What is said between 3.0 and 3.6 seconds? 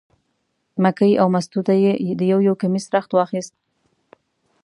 واخیست.